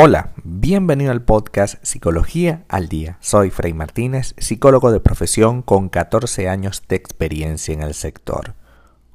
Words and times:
Hola, 0.00 0.30
bienvenido 0.44 1.10
al 1.10 1.24
podcast 1.24 1.84
Psicología 1.84 2.62
al 2.68 2.88
Día. 2.88 3.18
Soy 3.20 3.50
Frei 3.50 3.72
Martínez, 3.72 4.32
psicólogo 4.38 4.92
de 4.92 5.00
profesión 5.00 5.60
con 5.60 5.88
14 5.88 6.48
años 6.48 6.84
de 6.88 6.94
experiencia 6.94 7.74
en 7.74 7.82
el 7.82 7.94
sector. 7.94 8.54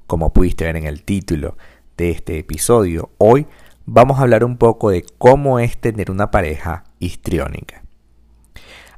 Como 0.08 0.34
pudiste 0.34 0.66
ver 0.66 0.76
en 0.76 0.86
el 0.86 1.04
título 1.04 1.56
de 1.96 2.10
este 2.10 2.38
episodio, 2.38 3.12
hoy 3.18 3.48
vamos 3.86 4.20
a 4.20 4.24
hablar 4.24 4.44
un 4.44 4.58
poco 4.58 4.90
de 4.90 5.06
cómo 5.18 5.58
es 5.60 5.78
tener 5.78 6.12
una 6.12 6.32
pareja 6.32 6.84
histriónica. 7.00 7.82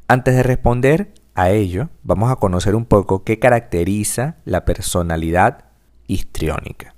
Antes 0.07 0.35
de 0.35 0.41
responder 0.41 1.13
a 1.35 1.51
ello, 1.51 1.89
vamos 2.01 2.31
a 2.31 2.37
conocer 2.37 2.73
un 2.73 2.85
poco 2.85 3.23
qué 3.23 3.37
caracteriza 3.37 4.37
la 4.43 4.65
personalidad 4.65 5.65
histriónica. 6.07 6.95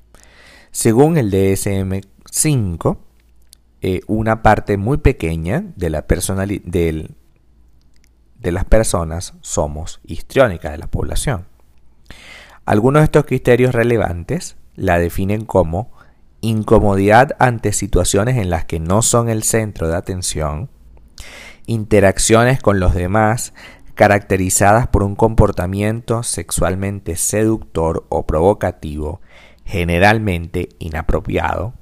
Según 0.72 1.18
el 1.18 1.30
DSM-5, 1.30 3.00
eh, 3.82 4.02
una 4.08 4.42
parte 4.42 4.78
muy 4.78 4.98
pequeña 4.98 5.64
de, 5.76 5.90
de 8.40 8.52
las 8.52 8.66
personas 8.66 9.34
somos 9.42 10.00
histriónicas 10.04 10.72
de 10.72 10.78
la 10.78 10.88
población. 10.88 11.46
Algunos 12.66 13.02
de 13.02 13.06
estos 13.06 13.26
criterios 13.26 13.74
relevantes 13.74 14.58
la 14.76 15.00
definen 15.00 15.46
como 15.46 15.92
incomodidad 16.42 17.36
ante 17.40 17.74
situaciones 17.74 18.38
en 18.38 18.50
las 18.50 18.66
que 18.66 18.80
no 18.80 19.02
son 19.02 19.30
el 19.30 19.44
centro 19.44 19.88
de 19.88 19.96
atención, 19.96 20.70
interacciones 21.66 22.62
con 22.62 22.80
los 22.80 22.94
demás 22.94 23.54
caracterizadas 23.96 24.88
por 24.88 25.04
un 25.04 25.16
comportamiento 25.16 26.24
sexualmente 26.24 27.16
seductor 27.16 28.06
o 28.10 28.28
provocativo, 28.28 29.22
generalmente 29.66 30.70
inapropiado, 30.78 31.74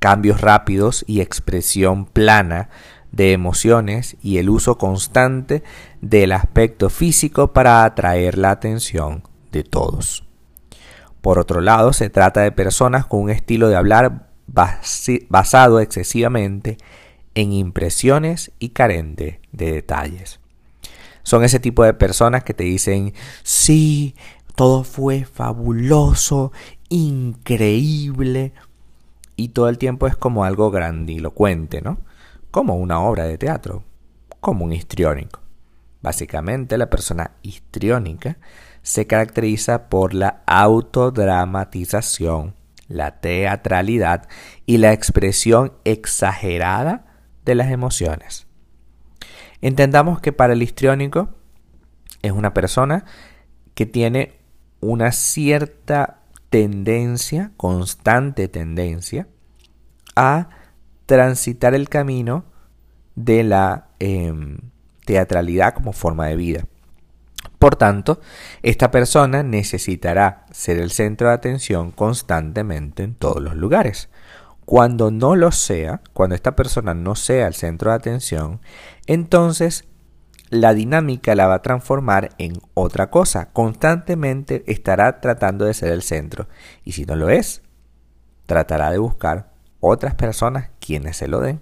cambios 0.00 0.40
rápidos 0.40 1.04
y 1.06 1.20
expresión 1.20 2.06
plana 2.06 2.68
de 3.12 3.32
emociones 3.32 4.16
y 4.22 4.38
el 4.38 4.50
uso 4.50 4.78
constante 4.78 5.62
del 6.00 6.32
aspecto 6.32 6.90
físico 6.90 7.52
para 7.52 7.84
atraer 7.84 8.38
la 8.38 8.50
atención 8.50 9.22
de 9.52 9.62
todos. 9.62 10.24
Por 11.20 11.38
otro 11.38 11.60
lado, 11.60 11.92
se 11.92 12.08
trata 12.08 12.40
de 12.40 12.50
personas 12.52 13.06
con 13.06 13.20
un 13.20 13.30
estilo 13.30 13.68
de 13.68 13.76
hablar 13.76 14.30
basado 14.46 15.80
excesivamente 15.80 16.78
en 17.34 17.52
impresiones 17.52 18.52
y 18.58 18.70
carente 18.70 19.40
de 19.52 19.72
detalles. 19.72 20.40
Son 21.22 21.44
ese 21.44 21.60
tipo 21.60 21.84
de 21.84 21.94
personas 21.94 22.42
que 22.42 22.54
te 22.54 22.64
dicen, 22.64 23.12
sí, 23.42 24.14
todo 24.56 24.82
fue 24.82 25.24
fabuloso, 25.24 26.52
increíble, 26.88 28.52
y 29.40 29.48
todo 29.48 29.70
el 29.70 29.78
tiempo 29.78 30.06
es 30.06 30.16
como 30.16 30.44
algo 30.44 30.70
grandilocuente, 30.70 31.80
¿no? 31.80 32.00
Como 32.50 32.76
una 32.76 33.00
obra 33.00 33.24
de 33.24 33.38
teatro, 33.38 33.84
como 34.38 34.66
un 34.66 34.74
histriónico. 34.74 35.40
Básicamente 36.02 36.76
la 36.76 36.90
persona 36.90 37.30
histriónica 37.40 38.36
se 38.82 39.06
caracteriza 39.06 39.88
por 39.88 40.12
la 40.12 40.42
autodramatización, 40.44 42.54
la 42.86 43.20
teatralidad 43.20 44.28
y 44.66 44.76
la 44.76 44.92
expresión 44.92 45.72
exagerada 45.84 47.06
de 47.46 47.54
las 47.54 47.70
emociones. 47.70 48.46
Entendamos 49.62 50.20
que 50.20 50.34
para 50.34 50.52
el 50.52 50.62
histriónico 50.62 51.30
es 52.20 52.32
una 52.32 52.52
persona 52.52 53.06
que 53.74 53.86
tiene 53.86 54.34
una 54.80 55.12
cierta 55.12 56.19
tendencia, 56.50 57.52
constante 57.56 58.48
tendencia, 58.48 59.28
a 60.16 60.50
transitar 61.06 61.74
el 61.74 61.88
camino 61.88 62.44
de 63.14 63.44
la 63.44 63.88
em, 63.98 64.58
teatralidad 65.04 65.74
como 65.74 65.92
forma 65.92 66.26
de 66.26 66.36
vida. 66.36 66.64
Por 67.58 67.76
tanto, 67.76 68.20
esta 68.62 68.90
persona 68.90 69.42
necesitará 69.42 70.46
ser 70.50 70.78
el 70.78 70.90
centro 70.90 71.28
de 71.28 71.34
atención 71.34 71.90
constantemente 71.90 73.02
en 73.02 73.14
todos 73.14 73.40
los 73.40 73.54
lugares. 73.54 74.08
Cuando 74.64 75.10
no 75.10 75.36
lo 75.36 75.52
sea, 75.52 76.00
cuando 76.12 76.34
esta 76.34 76.54
persona 76.54 76.94
no 76.94 77.16
sea 77.16 77.46
el 77.46 77.54
centro 77.54 77.90
de 77.90 77.96
atención, 77.96 78.60
entonces 79.06 79.84
la 80.50 80.74
dinámica 80.74 81.34
la 81.34 81.46
va 81.46 81.54
a 81.54 81.62
transformar 81.62 82.30
en 82.38 82.60
otra 82.74 83.08
cosa. 83.10 83.50
Constantemente 83.52 84.64
estará 84.66 85.20
tratando 85.20 85.64
de 85.64 85.74
ser 85.74 85.92
el 85.92 86.02
centro. 86.02 86.48
Y 86.84 86.92
si 86.92 87.06
no 87.06 87.16
lo 87.16 87.30
es, 87.30 87.62
tratará 88.46 88.90
de 88.90 88.98
buscar 88.98 89.52
otras 89.78 90.14
personas 90.14 90.70
quienes 90.80 91.16
se 91.16 91.28
lo 91.28 91.40
den. 91.40 91.60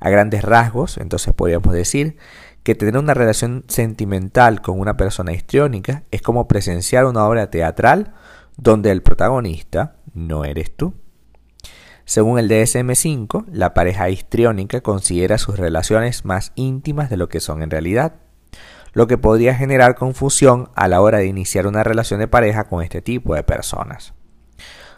A 0.00 0.10
grandes 0.10 0.42
rasgos, 0.42 0.98
entonces 0.98 1.32
podríamos 1.34 1.72
decir 1.72 2.16
que 2.64 2.74
tener 2.74 2.98
una 2.98 3.14
relación 3.14 3.64
sentimental 3.68 4.60
con 4.60 4.78
una 4.78 4.96
persona 4.96 5.32
histriónica 5.32 6.02
es 6.10 6.20
como 6.20 6.48
presenciar 6.48 7.04
una 7.06 7.24
obra 7.24 7.48
teatral 7.50 8.12
donde 8.56 8.90
el 8.90 9.02
protagonista 9.02 9.96
no 10.14 10.44
eres 10.44 10.76
tú. 10.76 10.94
Según 12.08 12.38
el 12.38 12.48
DSM-5, 12.48 13.44
la 13.52 13.74
pareja 13.74 14.08
histriónica 14.08 14.80
considera 14.80 15.36
sus 15.36 15.58
relaciones 15.58 16.24
más 16.24 16.52
íntimas 16.54 17.10
de 17.10 17.18
lo 17.18 17.28
que 17.28 17.38
son 17.38 17.62
en 17.62 17.70
realidad, 17.70 18.14
lo 18.94 19.06
que 19.06 19.18
podría 19.18 19.54
generar 19.54 19.94
confusión 19.94 20.70
a 20.74 20.88
la 20.88 21.02
hora 21.02 21.18
de 21.18 21.26
iniciar 21.26 21.66
una 21.66 21.84
relación 21.84 22.18
de 22.18 22.26
pareja 22.26 22.64
con 22.64 22.82
este 22.82 23.02
tipo 23.02 23.34
de 23.34 23.42
personas. 23.42 24.14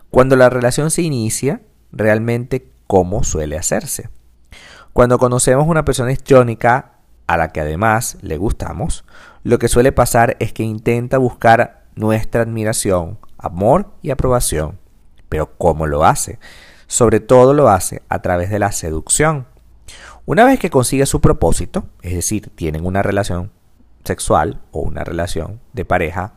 Cuando 0.09 0.37
la 0.37 0.51
relación 0.51 0.93
se 0.93 1.03
inicia, 1.03 1.63
realmente 1.91 2.71
cómo 2.87 3.25
suele 3.25 3.59
hacerse. 3.59 4.09
Cuando 4.93 5.19
conocemos 5.19 5.67
una 5.67 5.85
persona 5.85 6.13
histriónica 6.13 6.93
a 7.27 7.37
la 7.37 7.49
que 7.49 7.61
además 7.61 8.19
le 8.21 8.37
gustamos, 8.37 9.05
lo 9.43 9.59
que 9.59 9.67
suele 9.67 9.91
pasar 9.91 10.37
es 10.39 10.53
que 10.53 10.63
intenta 10.63 11.19
buscar 11.19 11.87
nuestra 11.97 12.43
admiración, 12.43 13.19
amor 13.37 13.95
y 14.01 14.11
aprobación. 14.11 14.79
Pero 15.29 15.57
¿cómo 15.59 15.89
lo 15.89 16.05
hace? 16.05 16.39
Sobre 16.91 17.21
todo 17.21 17.55
lo 17.55 17.69
hace 17.69 18.03
a 18.09 18.21
través 18.21 18.51
de 18.51 18.59
la 18.59 18.73
seducción. 18.73 19.47
Una 20.27 20.45
vez 20.45 20.59
que 20.59 20.71
consigue 20.71 21.07
su 21.07 21.21
propósito, 21.21 21.87
es 22.03 22.15
decir, 22.15 22.51
tienen 22.57 22.85
una 22.85 23.01
relación 23.01 23.53
sexual 24.03 24.61
o 24.73 24.81
una 24.81 25.05
relación 25.05 25.61
de 25.73 25.85
pareja, 25.85 26.35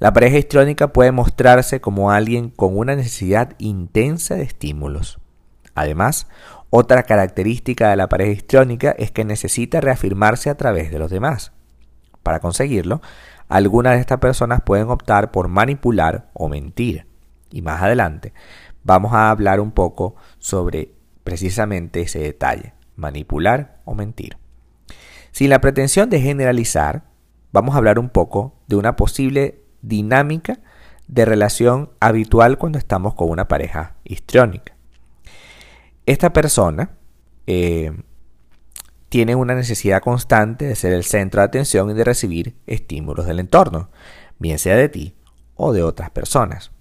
la 0.00 0.12
pareja 0.12 0.36
histriónica 0.36 0.92
puede 0.92 1.12
mostrarse 1.12 1.80
como 1.80 2.10
alguien 2.10 2.50
con 2.50 2.76
una 2.76 2.94
necesidad 2.94 3.54
intensa 3.56 4.34
de 4.34 4.42
estímulos. 4.42 5.18
Además, 5.74 6.26
otra 6.68 7.04
característica 7.04 7.88
de 7.88 7.96
la 7.96 8.10
pareja 8.10 8.32
histriónica 8.32 8.90
es 8.90 9.12
que 9.12 9.24
necesita 9.24 9.80
reafirmarse 9.80 10.50
a 10.50 10.58
través 10.58 10.90
de 10.90 10.98
los 10.98 11.10
demás. 11.10 11.52
Para 12.22 12.40
conseguirlo, 12.40 13.00
algunas 13.48 13.94
de 13.94 14.00
estas 14.00 14.18
personas 14.18 14.60
pueden 14.60 14.90
optar 14.90 15.30
por 15.30 15.48
manipular 15.48 16.28
o 16.34 16.50
mentir. 16.50 17.06
Y 17.50 17.62
más 17.62 17.82
adelante 17.82 18.34
vamos 18.84 19.12
a 19.12 19.30
hablar 19.30 19.60
un 19.60 19.72
poco 19.72 20.14
sobre 20.38 20.92
precisamente 21.24 22.02
ese 22.02 22.20
detalle, 22.20 22.74
manipular 22.96 23.80
o 23.84 23.94
mentir. 23.94 24.36
Sin 25.32 25.50
la 25.50 25.60
pretensión 25.60 26.10
de 26.10 26.20
generalizar, 26.20 27.04
vamos 27.50 27.74
a 27.74 27.78
hablar 27.78 27.98
un 27.98 28.10
poco 28.10 28.54
de 28.68 28.76
una 28.76 28.94
posible 28.94 29.62
dinámica 29.82 30.60
de 31.08 31.24
relación 31.24 31.90
habitual 32.00 32.58
cuando 32.58 32.78
estamos 32.78 33.14
con 33.14 33.30
una 33.30 33.48
pareja 33.48 33.96
histriónica. 34.04 34.76
Esta 36.06 36.32
persona 36.32 36.90
eh, 37.46 37.92
tiene 39.08 39.34
una 39.34 39.54
necesidad 39.54 40.02
constante 40.02 40.66
de 40.66 40.74
ser 40.74 40.92
el 40.92 41.04
centro 41.04 41.40
de 41.40 41.46
atención 41.46 41.90
y 41.90 41.94
de 41.94 42.04
recibir 42.04 42.56
estímulos 42.66 43.26
del 43.26 43.40
entorno, 43.40 43.90
bien 44.38 44.58
sea 44.58 44.76
de 44.76 44.88
ti 44.88 45.14
o 45.54 45.72
de 45.72 45.82
otras 45.82 46.10
personas. 46.10 46.73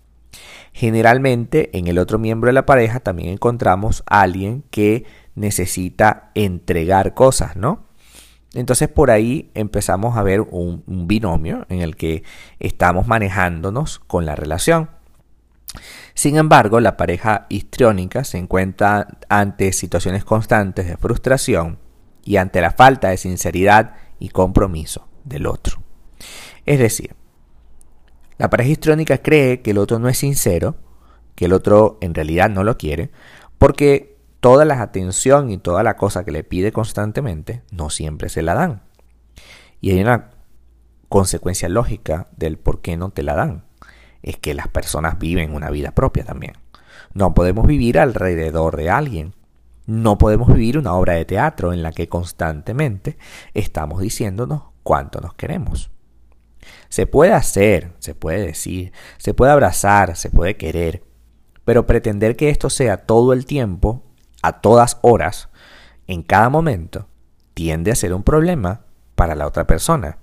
Generalmente 0.73 1.77
en 1.77 1.87
el 1.87 1.99
otro 1.99 2.19
miembro 2.19 2.47
de 2.47 2.53
la 2.53 2.65
pareja 2.65 2.99
también 2.99 3.29
encontramos 3.29 4.03
a 4.07 4.21
alguien 4.21 4.63
que 4.71 5.05
necesita 5.35 6.31
entregar 6.35 7.13
cosas, 7.13 7.55
¿no? 7.55 7.85
Entonces 8.53 8.87
por 8.87 9.09
ahí 9.09 9.51
empezamos 9.55 10.15
a 10.15 10.23
ver 10.23 10.41
un, 10.41 10.83
binomio 10.85 11.65
en 11.69 11.81
el 11.81 11.95
que 11.95 12.23
estamos 12.59 13.07
manejándonos 13.07 13.99
con 13.99 14.25
la 14.25 14.35
relación. 14.35 14.89
Sin 16.13 16.37
embargo, 16.37 16.79
la 16.79 16.97
pareja 16.97 17.47
histriónica 17.49 18.23
se 18.23 18.37
encuentra 18.37 19.07
ante 19.27 19.73
situaciones 19.73 20.23
constantes 20.23 20.87
de 20.87 20.97
frustración 20.97 21.79
y 22.23 22.37
ante 22.37 22.61
la 22.61 22.71
falta 22.71 23.09
de 23.09 23.17
sinceridad 23.17 23.95
y 24.19 24.29
compromiso 24.29 25.07
del 25.23 25.47
otro. 25.47 25.81
Es 26.67 26.77
decir, 26.77 27.15
la 28.37 28.49
pareja 28.49 28.71
histrónica 28.71 29.19
cree 29.19 29.61
que 29.61 29.71
el 29.71 29.77
otro 29.77 29.99
no 29.99 30.09
es 30.09 30.17
sincero, 30.17 30.75
que 31.35 31.45
el 31.45 31.53
otro 31.53 31.97
en 32.01 32.13
realidad 32.13 32.49
no 32.49 32.63
lo 32.63 32.77
quiere, 32.77 33.11
porque 33.57 34.17
toda 34.39 34.65
la 34.65 34.81
atención 34.81 35.49
y 35.49 35.57
toda 35.57 35.83
la 35.83 35.95
cosa 35.95 36.25
que 36.25 36.31
le 36.31 36.43
pide 36.43 36.71
constantemente 36.71 37.63
no 37.71 37.89
siempre 37.89 38.29
se 38.29 38.41
la 38.41 38.53
dan. 38.53 38.81
Y 39.79 39.91
hay 39.91 40.01
una 40.01 40.31
consecuencia 41.09 41.69
lógica 41.69 42.27
del 42.35 42.57
por 42.57 42.81
qué 42.81 42.97
no 42.97 43.09
te 43.11 43.23
la 43.23 43.35
dan. 43.35 43.63
Es 44.21 44.37
que 44.37 44.53
las 44.53 44.67
personas 44.67 45.19
viven 45.19 45.53
una 45.53 45.69
vida 45.69 45.91
propia 45.91 46.23
también. 46.23 46.53
No 47.13 47.33
podemos 47.33 47.67
vivir 47.67 47.99
alrededor 47.99 48.77
de 48.77 48.89
alguien. 48.89 49.33
No 49.85 50.17
podemos 50.17 50.47
vivir 50.47 50.77
una 50.77 50.93
obra 50.93 51.13
de 51.13 51.25
teatro 51.25 51.71
en 51.71 51.83
la 51.83 51.91
que 51.91 52.09
constantemente 52.09 53.17
estamos 53.53 54.01
diciéndonos 54.01 54.63
cuánto 54.81 55.21
nos 55.21 55.33
queremos. 55.35 55.92
Se 56.89 57.07
puede 57.07 57.33
hacer, 57.33 57.93
se 57.99 58.15
puede 58.15 58.45
decir, 58.45 58.91
se 59.17 59.33
puede 59.33 59.51
abrazar, 59.51 60.15
se 60.15 60.29
puede 60.29 60.57
querer, 60.57 61.03
pero 61.65 61.87
pretender 61.87 62.35
que 62.35 62.49
esto 62.49 62.69
sea 62.69 62.97
todo 62.97 63.33
el 63.33 63.45
tiempo, 63.45 64.03
a 64.41 64.61
todas 64.61 64.97
horas, 65.01 65.49
en 66.07 66.21
cada 66.21 66.49
momento, 66.49 67.07
tiende 67.53 67.91
a 67.91 67.95
ser 67.95 68.13
un 68.13 68.23
problema 68.23 68.81
para 69.15 69.35
la 69.35 69.47
otra 69.47 69.65
persona. 69.65 70.17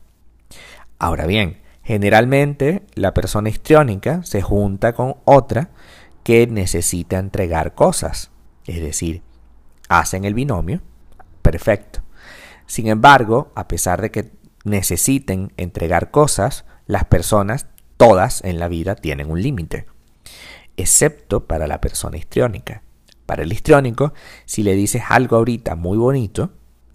Ahora 0.98 1.26
bien, 1.26 1.62
generalmente 1.82 2.82
la 2.94 3.14
persona 3.14 3.48
histriónica 3.48 4.22
se 4.22 4.42
junta 4.42 4.92
con 4.92 5.16
otra 5.24 5.70
que 6.22 6.46
necesita 6.46 7.18
entregar 7.18 7.74
cosas, 7.74 8.30
es 8.66 8.80
decir, 8.82 9.22
hacen 9.88 10.24
el 10.24 10.34
binomio, 10.34 10.82
perfecto. 11.42 12.02
Sin 12.66 12.86
embargo, 12.86 13.50
a 13.54 13.66
pesar 13.66 14.02
de 14.02 14.10
que 14.10 14.30
necesiten 14.64 15.52
entregar 15.56 16.10
cosas, 16.10 16.64
las 16.86 17.04
personas, 17.04 17.66
todas 17.96 18.42
en 18.44 18.58
la 18.58 18.68
vida, 18.68 18.94
tienen 18.94 19.30
un 19.30 19.42
límite, 19.42 19.86
excepto 20.76 21.46
para 21.46 21.66
la 21.66 21.80
persona 21.80 22.16
histriónica. 22.16 22.82
Para 23.26 23.42
el 23.42 23.52
histriónico, 23.52 24.12
si 24.44 24.62
le 24.62 24.74
dices 24.74 25.02
algo 25.08 25.36
ahorita 25.36 25.76
muy 25.76 25.98
bonito, 25.98 26.50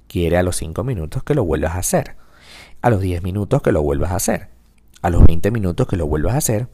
quiere 0.07 0.37
a 0.37 0.43
los 0.43 0.57
5 0.57 0.83
minutos 0.83 1.23
que 1.23 1.33
lo 1.33 1.45
vuelvas 1.45 1.75
a 1.75 1.79
hacer, 1.79 2.15
a 2.81 2.89
los 2.89 3.01
10 3.01 3.23
minutos 3.23 3.61
que 3.61 3.71
lo 3.71 3.81
vuelvas 3.81 4.11
a 4.11 4.15
hacer, 4.15 4.49
a 5.01 5.09
los 5.09 5.25
20 5.25 5.51
minutos 5.51 5.87
que 5.87 5.95
lo 5.95 6.07
vuelvas 6.07 6.35
a 6.35 6.39
hacer, 6.39 6.67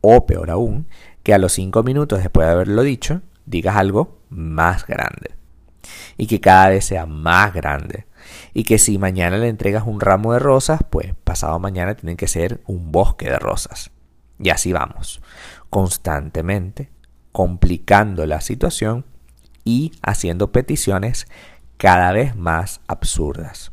o 0.00 0.26
peor 0.26 0.50
aún, 0.50 0.86
que 1.22 1.34
a 1.34 1.38
los 1.38 1.52
5 1.52 1.82
minutos 1.82 2.20
después 2.20 2.46
de 2.46 2.52
haberlo 2.52 2.82
dicho, 2.82 3.22
digas 3.46 3.76
algo 3.76 4.18
más 4.28 4.86
grande. 4.86 5.36
Y 6.16 6.26
que 6.26 6.40
cada 6.40 6.68
vez 6.68 6.84
sea 6.84 7.06
más 7.06 7.54
grande. 7.54 8.06
Y 8.54 8.64
que 8.64 8.78
si 8.78 8.98
mañana 8.98 9.38
le 9.38 9.48
entregas 9.48 9.84
un 9.86 10.00
ramo 10.00 10.32
de 10.32 10.38
rosas, 10.38 10.80
pues 10.88 11.14
pasado 11.24 11.58
mañana 11.58 11.94
tienen 11.94 12.16
que 12.16 12.28
ser 12.28 12.60
un 12.66 12.92
bosque 12.92 13.26
de 13.30 13.38
rosas. 13.38 13.90
Y 14.38 14.50
así 14.50 14.72
vamos, 14.72 15.20
constantemente, 15.70 16.90
complicando 17.32 18.26
la 18.26 18.40
situación 18.40 19.04
y 19.64 19.92
haciendo 20.02 20.52
peticiones 20.52 21.26
cada 21.76 22.12
vez 22.12 22.36
más 22.36 22.80
absurdas. 22.86 23.72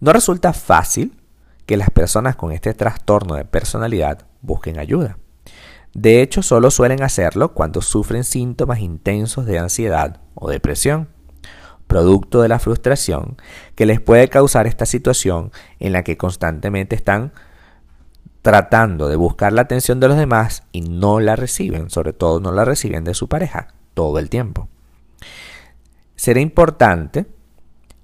No 0.00 0.12
resulta 0.12 0.52
fácil 0.52 1.20
que 1.66 1.76
las 1.76 1.90
personas 1.90 2.36
con 2.36 2.52
este 2.52 2.74
trastorno 2.74 3.36
de 3.36 3.44
personalidad 3.44 4.26
busquen 4.42 4.78
ayuda. 4.78 5.18
De 5.94 6.22
hecho, 6.22 6.42
solo 6.42 6.70
suelen 6.70 7.02
hacerlo 7.02 7.54
cuando 7.54 7.80
sufren 7.80 8.24
síntomas 8.24 8.80
intensos 8.80 9.46
de 9.46 9.58
ansiedad 9.58 10.20
o 10.34 10.50
depresión, 10.50 11.08
producto 11.86 12.42
de 12.42 12.48
la 12.48 12.58
frustración 12.58 13.36
que 13.74 13.86
les 13.86 14.00
puede 14.00 14.28
causar 14.28 14.66
esta 14.66 14.86
situación 14.86 15.52
en 15.78 15.92
la 15.92 16.02
que 16.02 16.16
constantemente 16.16 16.96
están 16.96 17.32
tratando 18.42 19.08
de 19.08 19.16
buscar 19.16 19.52
la 19.52 19.62
atención 19.62 20.00
de 20.00 20.08
los 20.08 20.18
demás 20.18 20.64
y 20.72 20.82
no 20.82 21.20
la 21.20 21.36
reciben, 21.36 21.88
sobre 21.90 22.12
todo 22.12 22.40
no 22.40 22.52
la 22.52 22.64
reciben 22.64 23.04
de 23.04 23.14
su 23.14 23.28
pareja 23.28 23.68
todo 23.94 24.18
el 24.18 24.28
tiempo. 24.28 24.68
Será 26.16 26.40
importante 26.40 27.26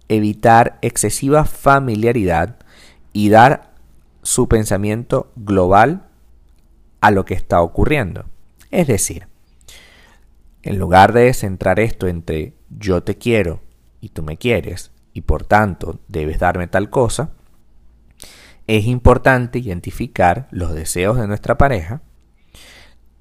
evitar 0.08 0.78
excesiva 0.82 1.44
familiaridad 1.44 2.56
y 3.12 3.28
dar 3.28 3.70
su 4.22 4.48
pensamiento 4.48 5.30
global 5.36 6.06
a 7.00 7.10
lo 7.10 7.24
que 7.24 7.34
está 7.34 7.60
ocurriendo. 7.60 8.24
Es 8.70 8.86
decir, 8.86 9.26
en 10.62 10.78
lugar 10.78 11.12
de 11.12 11.32
centrar 11.34 11.80
esto 11.80 12.06
entre 12.06 12.54
yo 12.70 13.02
te 13.02 13.16
quiero 13.16 13.60
y 14.00 14.10
tú 14.10 14.22
me 14.22 14.36
quieres 14.36 14.92
y 15.12 15.22
por 15.22 15.44
tanto 15.44 16.00
debes 16.08 16.38
darme 16.38 16.66
tal 16.66 16.90
cosa, 16.90 17.30
es 18.66 18.86
importante 18.86 19.58
identificar 19.58 20.46
los 20.50 20.72
deseos 20.74 21.18
de 21.18 21.26
nuestra 21.26 21.58
pareja, 21.58 22.02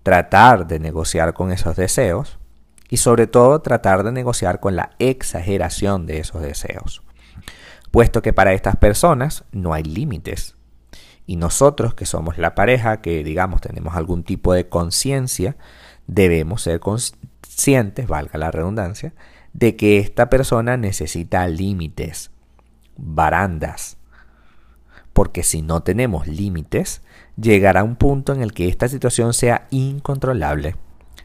tratar 0.03 0.67
de 0.67 0.79
negociar 0.79 1.33
con 1.33 1.51
esos 1.51 1.75
deseos 1.75 2.39
y 2.89 2.97
sobre 2.97 3.27
todo 3.27 3.61
tratar 3.61 4.03
de 4.03 4.11
negociar 4.11 4.59
con 4.59 4.75
la 4.75 4.91
exageración 4.99 6.05
de 6.05 6.19
esos 6.19 6.41
deseos, 6.41 7.03
puesto 7.91 8.21
que 8.21 8.33
para 8.33 8.53
estas 8.53 8.75
personas 8.75 9.43
no 9.51 9.73
hay 9.73 9.83
límites 9.83 10.55
y 11.29 11.35
nosotros, 11.35 11.93
que 11.93 12.07
somos 12.07 12.39
la 12.39 12.55
pareja, 12.55 13.01
que 13.01 13.23
digamos 13.23 13.61
tenemos 13.61 13.95
algún 13.95 14.23
tipo 14.23 14.51
de 14.51 14.67
conciencia, 14.67 15.57
debemos 16.07 16.63
ser 16.63 16.79
conscientes, 16.79 18.07
valga 18.07 18.39
la 18.39 18.49
redundancia, 18.49 19.13
de 19.53 19.75
que 19.75 19.97
esta 19.97 20.29
persona 20.29 20.77
necesita 20.77 21.47
límites, 21.47 22.31
barandas. 22.97 23.97
Porque 25.13 25.43
si 25.43 25.61
no 25.61 25.81
tenemos 25.83 26.27
límites, 26.27 27.01
llegará 27.35 27.83
un 27.83 27.95
punto 27.95 28.33
en 28.33 28.41
el 28.41 28.53
que 28.53 28.67
esta 28.67 28.87
situación 28.87 29.33
sea 29.33 29.67
incontrolable, 29.69 30.75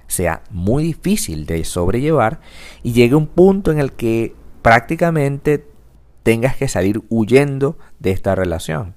sea 0.06 0.42
muy 0.50 0.84
difícil 0.84 1.46
de 1.46 1.64
sobrellevar 1.64 2.40
y 2.82 2.92
llegue 2.92 3.14
un 3.14 3.26
punto 3.26 3.70
en 3.72 3.78
el 3.78 3.92
que 3.92 4.34
prácticamente 4.62 5.66
tengas 6.22 6.56
que 6.56 6.68
salir 6.68 7.02
huyendo 7.08 7.78
de 7.98 8.10
esta 8.10 8.34
relación. 8.34 8.94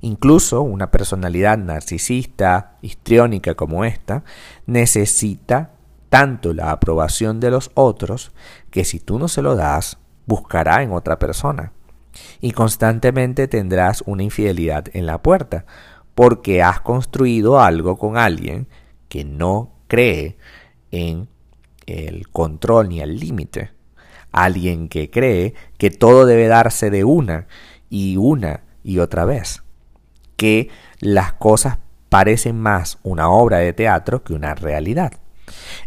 Incluso 0.00 0.62
una 0.62 0.90
personalidad 0.90 1.58
narcisista, 1.58 2.76
histriónica 2.82 3.54
como 3.54 3.84
esta, 3.84 4.24
necesita 4.66 5.72
tanto 6.08 6.54
la 6.54 6.70
aprobación 6.70 7.40
de 7.40 7.50
los 7.50 7.70
otros 7.74 8.32
que 8.70 8.84
si 8.84 9.00
tú 9.00 9.18
no 9.18 9.28
se 9.28 9.42
lo 9.42 9.56
das, 9.56 9.98
buscará 10.26 10.82
en 10.82 10.92
otra 10.92 11.18
persona. 11.18 11.72
Y 12.40 12.52
constantemente 12.52 13.48
tendrás 13.48 14.02
una 14.06 14.22
infidelidad 14.22 14.86
en 14.92 15.06
la 15.06 15.22
puerta, 15.22 15.66
porque 16.14 16.62
has 16.62 16.80
construido 16.80 17.60
algo 17.60 17.98
con 17.98 18.16
alguien 18.16 18.68
que 19.08 19.24
no 19.24 19.72
cree 19.86 20.38
en 20.90 21.28
el 21.86 22.28
control 22.30 22.88
ni 22.88 23.00
el 23.00 23.18
límite. 23.18 23.72
Alguien 24.32 24.88
que 24.88 25.10
cree 25.10 25.54
que 25.78 25.90
todo 25.90 26.26
debe 26.26 26.46
darse 26.48 26.90
de 26.90 27.04
una 27.04 27.46
y 27.90 28.16
una 28.16 28.64
y 28.82 28.98
otra 28.98 29.24
vez 29.24 29.62
que 30.36 30.68
las 31.00 31.32
cosas 31.32 31.78
parecen 32.08 32.60
más 32.60 32.98
una 33.02 33.28
obra 33.28 33.58
de 33.58 33.72
teatro 33.72 34.22
que 34.22 34.34
una 34.34 34.54
realidad. 34.54 35.12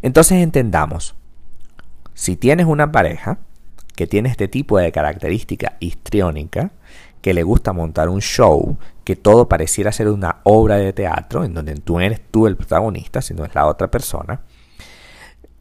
Entonces 0.02 0.40
entendamos, 0.40 1.16
si 2.14 2.36
tienes 2.36 2.66
una 2.66 2.92
pareja 2.92 3.40
que 3.96 4.08
tiene 4.08 4.30
este 4.30 4.48
tipo 4.48 4.78
de 4.78 4.92
característica 4.92 5.78
histriónica, 5.80 6.72
que 7.22 7.34
le 7.34 7.44
gusta 7.44 7.74
montar 7.74 8.10
un 8.10 8.22
show, 8.22 8.78
que 9.04 9.16
todo 9.16 9.50
pareciera 9.50 9.92
ser 9.92 10.08
una 10.08 10.38
obra 10.44 10.78
de 10.78 10.94
teatro, 10.94 11.44
en 11.44 11.54
donde 11.54 11.76
tú 11.76 12.00
eres 12.00 12.22
tú 12.32 12.48
el 12.48 12.56
protagonista, 12.56 13.22
sino 13.22 13.44
es 13.44 13.54
la 13.56 13.66
otra 13.68 13.92
persona, 13.92 14.42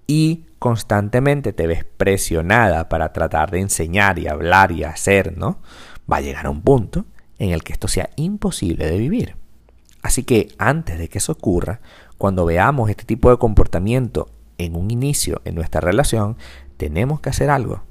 y 0.06 0.46
constantemente 0.58 1.52
te 1.52 1.66
ves 1.66 1.84
presionada 1.84 2.88
para 2.88 3.12
tratar 3.12 3.50
de 3.50 3.60
enseñar 3.60 4.18
y 4.18 4.28
hablar 4.28 4.72
y 4.72 4.84
hacer, 4.84 5.36
¿no? 5.36 5.60
Va 6.10 6.18
a 6.18 6.20
llegar 6.20 6.46
a 6.46 6.50
un 6.50 6.62
punto 6.62 7.06
en 7.38 7.50
el 7.50 7.62
que 7.62 7.72
esto 7.72 7.88
sea 7.88 8.10
imposible 8.16 8.86
de 8.86 8.98
vivir. 8.98 9.36
Así 10.02 10.22
que 10.22 10.48
antes 10.58 10.98
de 10.98 11.08
que 11.08 11.18
eso 11.18 11.32
ocurra, 11.32 11.80
cuando 12.18 12.44
veamos 12.44 12.90
este 12.90 13.04
tipo 13.04 13.30
de 13.30 13.38
comportamiento 13.38 14.28
en 14.58 14.76
un 14.76 14.90
inicio 14.90 15.40
en 15.44 15.54
nuestra 15.54 15.80
relación, 15.80 16.36
tenemos 16.76 17.20
que 17.20 17.30
hacer 17.30 17.48
algo. 17.48 17.82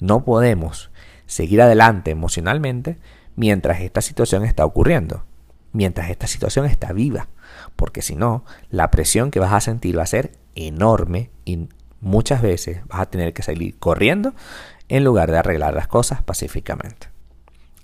No 0.00 0.24
podemos 0.24 0.90
seguir 1.26 1.60
adelante 1.60 2.10
emocionalmente 2.10 2.96
mientras 3.36 3.80
esta 3.80 4.00
situación 4.00 4.44
está 4.44 4.64
ocurriendo, 4.64 5.24
mientras 5.72 6.10
esta 6.10 6.26
situación 6.26 6.64
está 6.64 6.92
viva, 6.92 7.28
porque 7.76 8.02
si 8.02 8.16
no, 8.16 8.44
la 8.70 8.90
presión 8.90 9.30
que 9.30 9.40
vas 9.40 9.52
a 9.52 9.60
sentir 9.60 9.98
va 9.98 10.04
a 10.04 10.06
ser 10.06 10.32
enorme 10.54 11.30
y 11.44 11.68
muchas 12.00 12.42
veces 12.42 12.80
vas 12.86 13.00
a 13.00 13.06
tener 13.06 13.32
que 13.32 13.42
salir 13.42 13.78
corriendo 13.78 14.34
en 14.88 15.04
lugar 15.04 15.30
de 15.30 15.38
arreglar 15.38 15.74
las 15.74 15.88
cosas 15.88 16.22
pacíficamente. 16.22 17.08